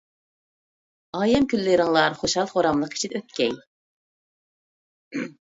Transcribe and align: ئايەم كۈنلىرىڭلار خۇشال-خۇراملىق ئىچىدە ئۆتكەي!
ئايەم 1.19 1.45
كۈنلىرىڭلار 1.51 2.17
خۇشال-خۇراملىق 2.21 2.97
ئىچىدە 2.97 3.21
ئۆتكەي! 3.21 3.55